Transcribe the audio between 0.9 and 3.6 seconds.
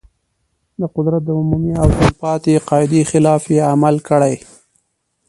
قدرت د عمومي او تل پاتې قاعدې خلاف